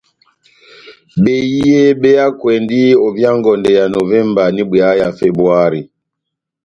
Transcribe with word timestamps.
Behiye 1.23 1.81
be 2.01 2.09
hakwɛndi 2.21 2.79
ovia 3.05 3.29
ngondɛ 3.37 3.69
ya 3.77 3.85
Novemba 3.95 4.43
n'ibwea 4.53 4.89
ya 4.99 5.07
Febuari. 5.17 5.81